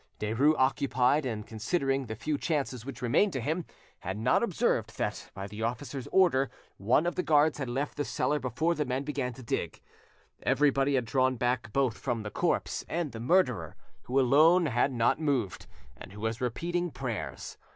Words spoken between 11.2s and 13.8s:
back both from the corpse and the murderer,